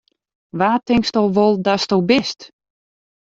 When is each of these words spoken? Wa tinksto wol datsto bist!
Wa 0.59 0.69
tinksto 0.87 1.21
wol 1.35 1.53
datsto 1.65 1.97
bist! 2.09 2.39